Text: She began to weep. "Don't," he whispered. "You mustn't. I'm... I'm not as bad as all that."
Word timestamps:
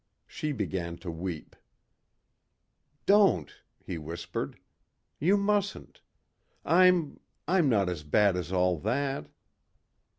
She 0.25 0.51
began 0.51 0.97
to 0.97 1.11
weep. 1.11 1.55
"Don't," 3.05 3.53
he 3.83 3.99
whispered. 3.99 4.57
"You 5.19 5.37
mustn't. 5.37 6.01
I'm... 6.65 7.19
I'm 7.47 7.69
not 7.69 7.87
as 7.87 8.01
bad 8.01 8.35
as 8.35 8.51
all 8.51 8.79
that." 8.79 9.27